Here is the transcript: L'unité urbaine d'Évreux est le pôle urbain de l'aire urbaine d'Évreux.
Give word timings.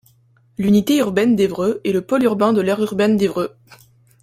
L'unité 0.57 0.97
urbaine 0.97 1.35
d'Évreux 1.35 1.79
est 1.85 1.91
le 1.91 2.01
pôle 2.03 2.23
urbain 2.23 2.53
de 2.53 2.61
l'aire 2.61 2.81
urbaine 2.81 3.17
d'Évreux. 3.17 3.55